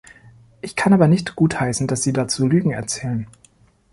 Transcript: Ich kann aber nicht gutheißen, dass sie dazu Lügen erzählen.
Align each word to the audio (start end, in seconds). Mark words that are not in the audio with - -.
Ich 0.61 0.75
kann 0.75 0.93
aber 0.93 1.07
nicht 1.07 1.35
gutheißen, 1.35 1.85
dass 1.85 2.01
sie 2.01 2.11
dazu 2.11 2.47
Lügen 2.47 2.71
erzählen. 2.71 3.27